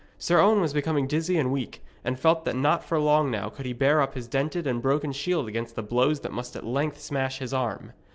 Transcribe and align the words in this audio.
Sir 0.17 0.39
Owen 0.39 0.61
was 0.61 0.73
becoming 0.73 1.05
dizzy 1.05 1.37
and 1.37 1.51
weak, 1.51 1.83
and 2.03 2.19
felt 2.19 2.43
that 2.45 2.55
not 2.55 2.83
for 2.83 2.99
long 2.99 3.29
now 3.29 3.49
could 3.49 3.67
he 3.67 3.71
bear 3.73 4.01
up 4.01 4.15
his 4.15 4.27
dented 4.27 4.65
and 4.65 4.81
broken 4.81 5.11
shield 5.11 5.47
against 5.47 5.75
the 5.75 5.83
blows 5.83 6.21
that 6.21 6.31
must 6.31 6.55
at 6.55 6.65
length 6.65 6.99
smash 6.99 7.37
his 7.37 7.53
arm. 7.53 7.93